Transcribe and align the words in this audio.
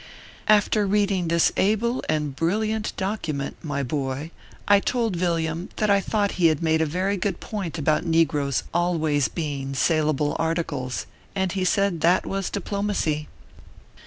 After 0.47 0.87
reading 0.87 1.27
this 1.27 1.51
able 1.57 2.03
and 2.09 2.35
brilliant 2.35 2.91
document, 2.97 3.57
my 3.61 3.83
boy, 3.83 4.31
I 4.67 4.79
told 4.79 5.15
Villiam 5.15 5.69
that 5.75 5.91
I 5.91 6.01
thought 6.01 6.31
he 6.41 6.47
had 6.47 6.63
made 6.63 6.81
a 6.81 6.87
very 6.87 7.17
good 7.17 7.39
point 7.39 7.77
about 7.77 8.03
negroes 8.03 8.63
always 8.73 9.27
being" 9.27 9.73
sailable 9.75 10.35
articles/ 10.39 11.05
and 11.35 11.51
he 11.51 11.63
said 11.63 12.01
that 12.01 12.25
was 12.25 12.49
diplomacy. 12.49 13.27